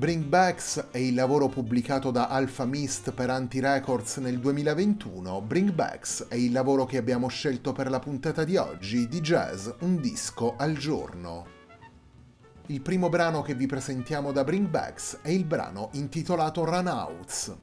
[0.00, 5.42] Bring Backs è il lavoro pubblicato da Alpha Mist per Anti Records nel 2021.
[5.42, 9.68] Bring Backs è il lavoro che abbiamo scelto per la puntata di oggi di jazz
[9.80, 11.44] Un disco al giorno.
[12.68, 17.54] Il primo brano che vi presentiamo da Bring Backs è il brano intitolato Runouts.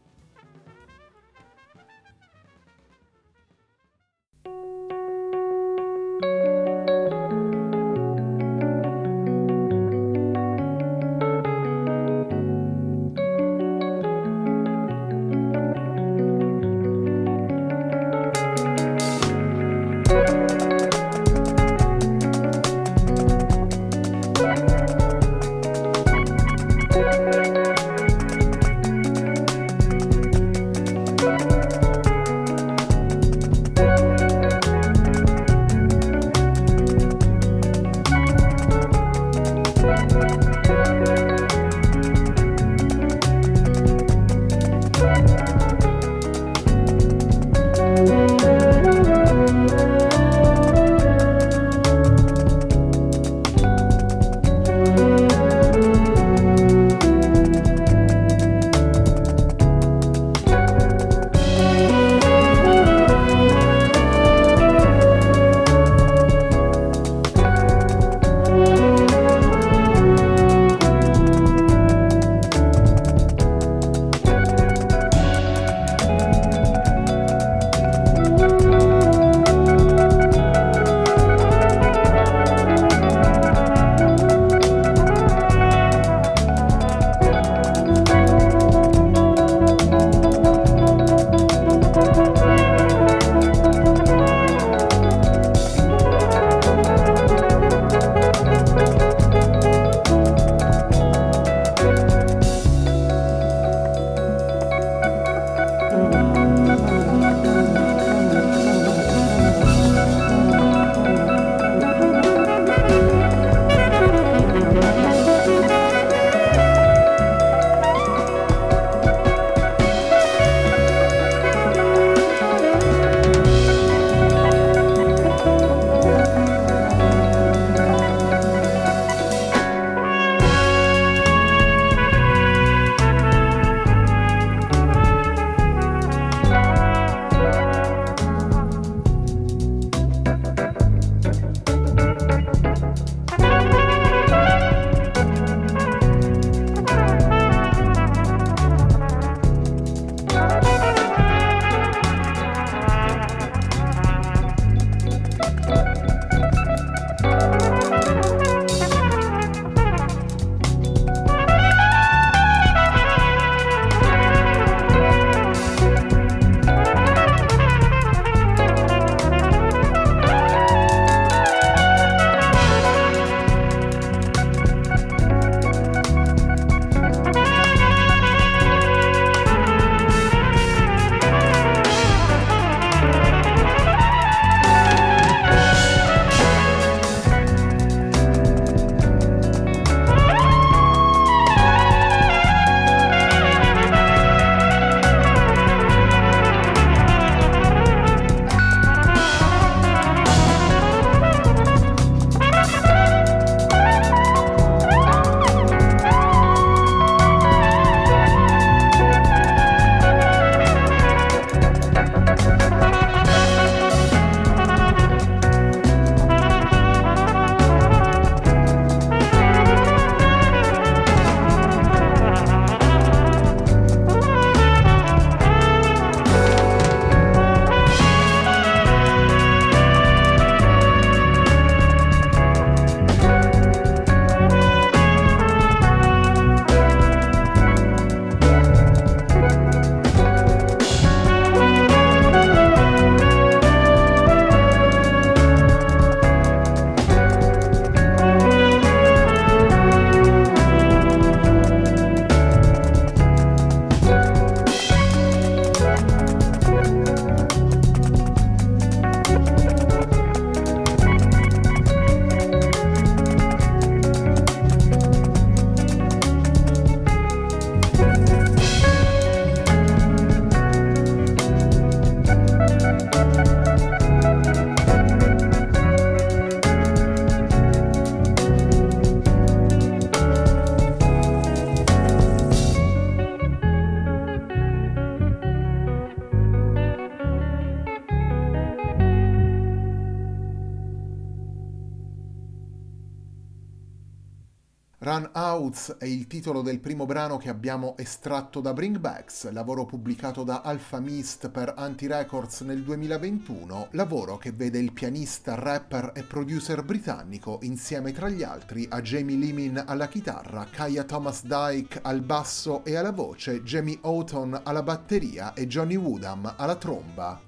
[295.67, 300.62] Outs è il titolo del primo brano che abbiamo estratto da Bringbacks, lavoro pubblicato da
[300.62, 306.84] Alpha Mist per Anti Records nel 2021, lavoro che vede il pianista, rapper e producer
[306.84, 312.86] britannico insieme tra gli altri a Jamie Limin alla chitarra, Kaya Thomas Dyke al basso
[312.86, 317.47] e alla voce, Jamie Houghton alla batteria e Johnny Woodham alla tromba.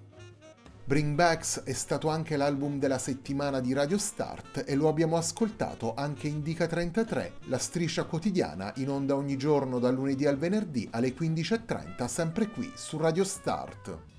[0.90, 5.94] Bring Backs è stato anche l'album della settimana di Radio Start e lo abbiamo ascoltato
[5.94, 10.88] anche in Dica 33, la striscia quotidiana in onda ogni giorno dal lunedì al venerdì
[10.90, 14.19] alle 15.30 sempre qui su Radio Start.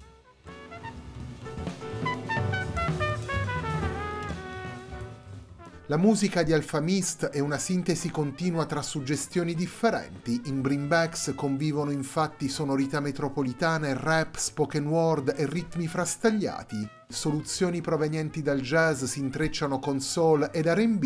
[5.91, 10.43] La musica di Alphamist è una sintesi continua tra suggestioni differenti.
[10.45, 16.89] In Bringbacks convivono infatti sonorità metropolitane, rap, spoken word e ritmi frastagliati.
[17.09, 21.05] Soluzioni provenienti dal jazz si intrecciano con soul ed RB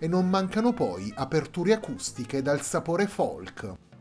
[0.00, 3.92] e non mancano poi aperture acustiche dal sapore folk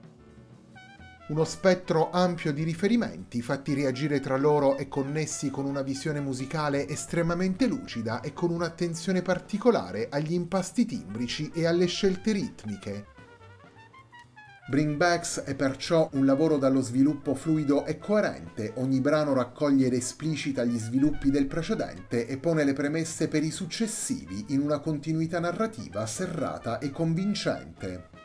[1.25, 6.85] uno spettro ampio di riferimenti fatti reagire tra loro e connessi con una visione musicale
[6.87, 13.05] estremamente lucida e con un'attenzione particolare agli impasti timbrici e alle scelte ritmiche.
[14.65, 20.63] Bringbacks è perciò un lavoro dallo sviluppo fluido e coerente, ogni brano raccoglie ed esplicita
[20.63, 26.05] gli sviluppi del precedente e pone le premesse per i successivi in una continuità narrativa
[26.05, 28.22] serrata e convincente.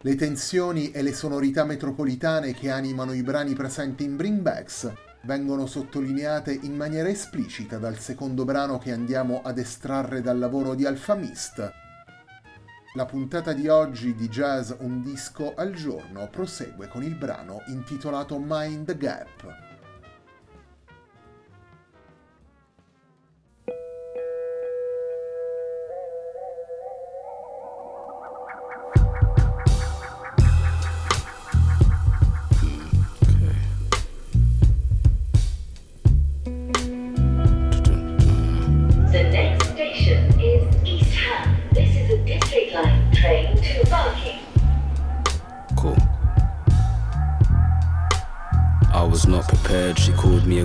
[0.00, 6.52] Le tensioni e le sonorità metropolitane che animano i brani presenti in Bringbacks vengono sottolineate
[6.52, 11.72] in maniera esplicita dal secondo brano che andiamo ad estrarre dal lavoro di Alphamist.
[12.94, 18.38] La puntata di oggi di Jazz Un disco al giorno prosegue con il brano intitolato
[18.38, 19.67] Mind Gap.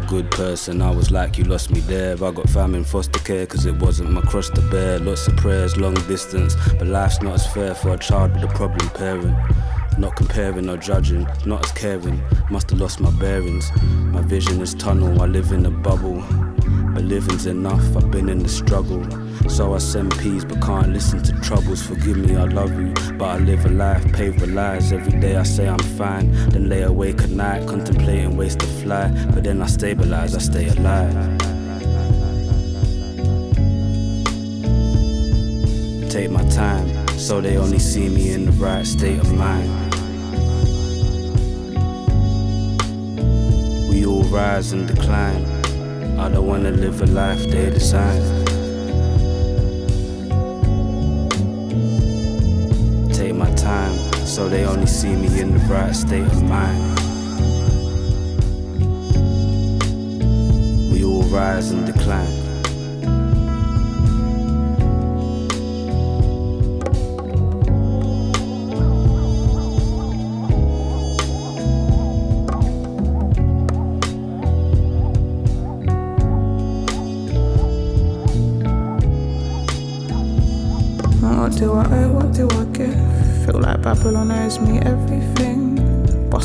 [0.01, 0.81] Good person.
[0.81, 2.13] I was like, you lost me there.
[2.13, 4.99] I got fam in foster care, cause it wasn't my cross to bear.
[4.99, 8.53] Lots of prayers, long distance, but life's not as fair for a child with a
[8.53, 9.37] problem parent.
[9.97, 12.21] Not comparing or judging, not as caring.
[12.49, 13.71] Must have lost my bearings.
[14.11, 16.23] My vision is tunnel, I live in a bubble.
[16.93, 19.03] But living's enough, I've been in the struggle.
[19.49, 21.81] So I send peace, but can't listen to troubles.
[21.81, 24.91] Forgive me, I love you, but I live a life paved with lies.
[24.91, 29.09] Every day I say I'm fine, then lay awake at night, contemplating ways to fly.
[29.33, 31.13] But then I stabilize, I stay alive.
[36.11, 39.67] Take my time, so they only see me in the right state of mind.
[43.89, 45.62] We all rise and decline.
[46.17, 48.21] I don't wanna live a life they design.
[53.11, 53.93] Take my time
[54.25, 56.79] so they only see me in the right state of mind.
[60.91, 62.12] We all rise and decline.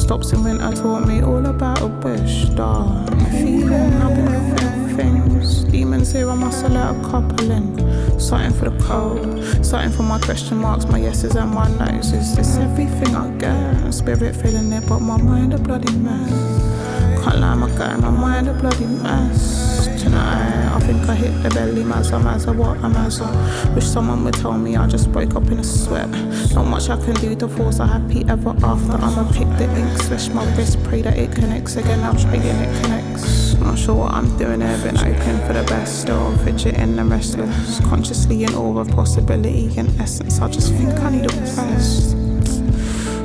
[0.08, 2.48] Stops in winter taught me all about a wish.
[2.56, 5.64] Dark feeling, I've things.
[5.64, 8.18] Demons here, I must let a couple in.
[8.18, 12.12] Something for the cold, something for my question marks, my yeses and my no's.
[12.12, 13.92] Is this everything I get?
[13.92, 17.22] Spirit feeling it, but my mind a bloody mess.
[17.22, 19.67] Can't lie, my guy, my mind a bloody mess
[20.08, 20.74] tonight.
[20.74, 23.26] I think I hit the belly, mazza, mazza, what a mazza.
[23.74, 26.08] Wish someone would tell me I just broke up in a sweat.
[26.54, 28.92] Not much I can do to force a happy ever after.
[28.92, 32.00] I'ma pick the ink, slash my wrist, pray that it connects again.
[32.00, 33.54] I'm praying it connects.
[33.54, 36.02] Not sure what I'm doing here, been open for the best.
[36.02, 37.80] Still fidgeting and restless.
[37.80, 40.40] Consciously in awe of possibility and essence.
[40.40, 42.16] I just think I need a rest.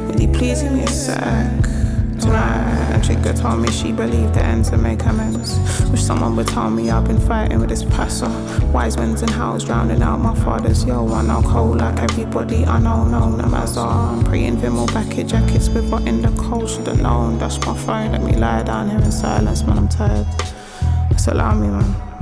[0.08, 1.73] Really pleasing me a sec.
[2.24, 2.94] Tonight.
[2.94, 5.60] And Trigger told me she believed the end to make amends.
[5.92, 8.30] Wish someone would tell me I've been fighting with this passer.
[8.68, 11.08] Wise winds and howls drowning out my father's yo.
[11.14, 15.70] I know cold like everybody I know, know them as I'm praying back bucket jackets
[15.70, 17.38] with what in the cold should have known.
[17.40, 19.78] Dash my phone, let me lie down here in silence, man.
[19.78, 20.28] I'm tired.
[21.12, 22.13] Just allow me, man.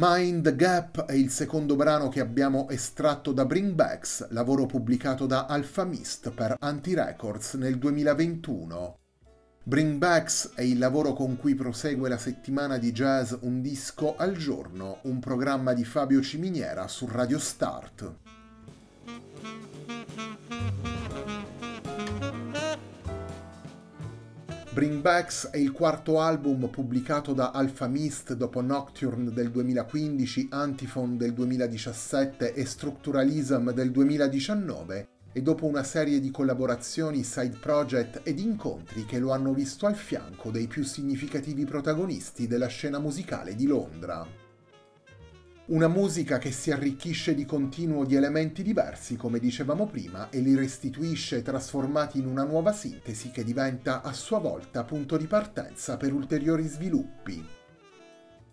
[0.00, 5.82] Mind Gap è il secondo brano che abbiamo estratto da Bringbacks, lavoro pubblicato da Alpha
[5.82, 8.96] Mist per Anti Records nel 2021.
[9.64, 14.98] Bringbacks è il lavoro con cui prosegue la settimana di jazz Un disco al giorno,
[15.02, 18.14] un programma di Fabio Ciminiera su Radio Start.
[24.78, 31.32] Bringbacks è il quarto album pubblicato da Alpha Mist dopo Nocturne del 2015, Antiphon del
[31.32, 39.04] 2017 e Structuralism del 2019 e dopo una serie di collaborazioni, side project ed incontri
[39.04, 44.47] che lo hanno visto al fianco dei più significativi protagonisti della scena musicale di Londra.
[45.68, 50.54] Una musica che si arricchisce di continuo di elementi diversi, come dicevamo prima, e li
[50.54, 56.14] restituisce trasformati in una nuova sintesi che diventa a sua volta punto di partenza per
[56.14, 57.46] ulteriori sviluppi.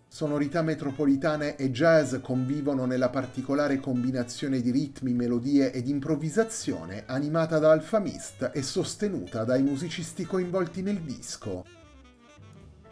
[0.06, 7.70] Sonorità metropolitane e jazz convivono nella particolare combinazione di ritmi, melodie ed improvvisazione animata da
[7.70, 11.64] Alpha Mist e sostenuta dai musicisti coinvolti nel disco,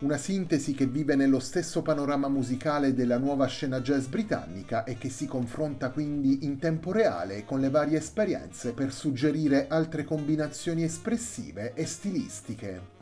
[0.01, 5.09] una sintesi che vive nello stesso panorama musicale della nuova scena jazz britannica e che
[5.09, 11.75] si confronta quindi in tempo reale con le varie esperienze per suggerire altre combinazioni espressive
[11.75, 12.93] e stilistiche.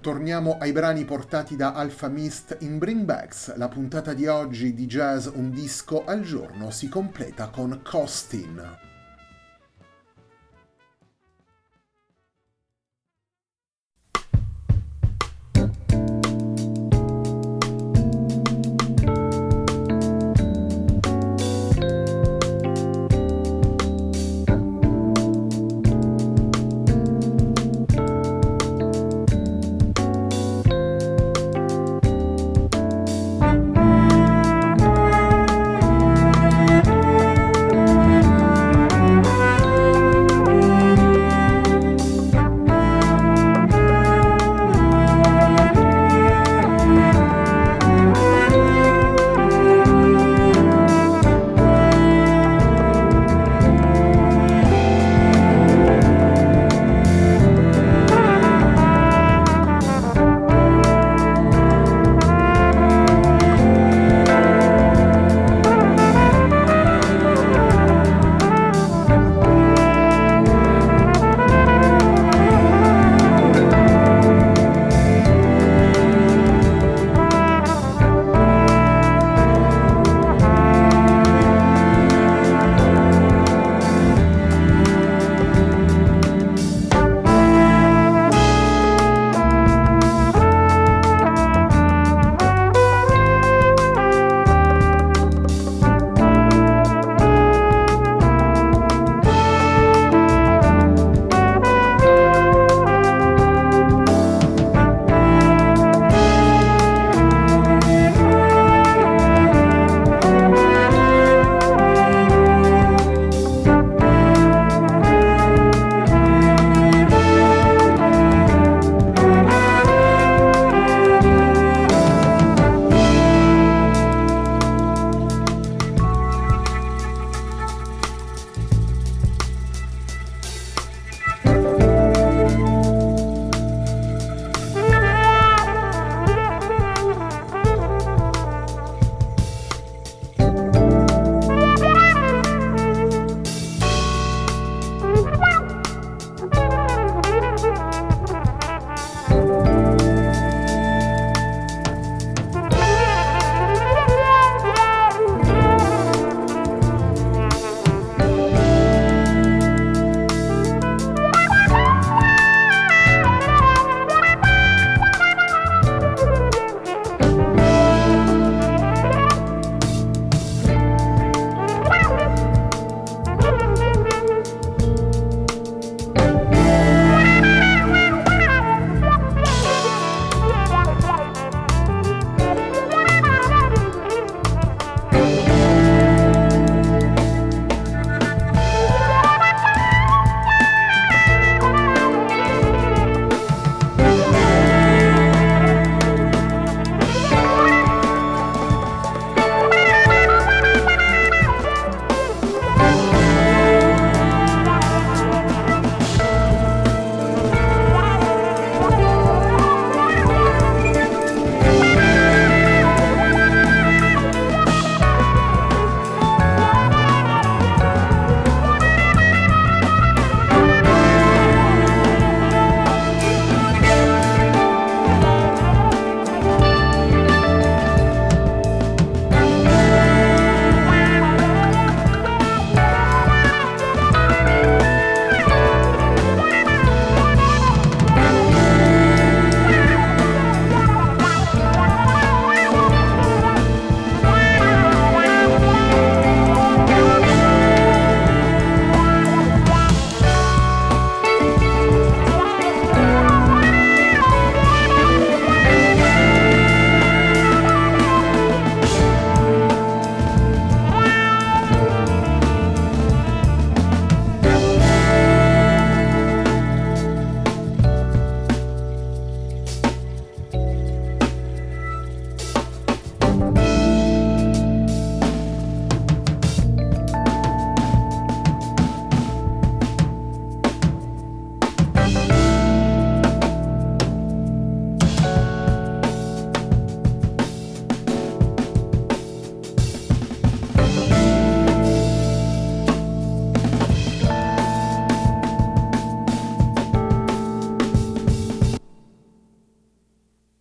[0.00, 3.56] Torniamo ai brani portati da Alpha Mist in Bringbacks.
[3.56, 8.86] La puntata di oggi di Jazz Un disco al giorno si completa con Costin.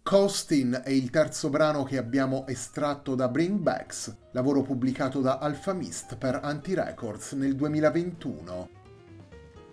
[0.07, 5.73] Costin è il terzo brano che abbiamo estratto da Bring Backs, lavoro pubblicato da Alpha
[5.73, 8.69] Mist per Anti Records nel 2021.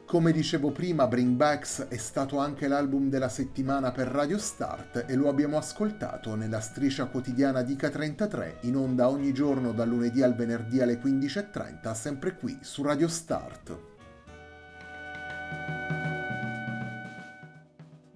[0.05, 5.14] Come dicevo prima, Bring Backs è stato anche l'album della settimana per Radio Start e
[5.14, 10.35] lo abbiamo ascoltato nella striscia quotidiana Dica 33 in onda ogni giorno dal lunedì al
[10.35, 13.79] venerdì alle 15.30 sempre qui su Radio Start.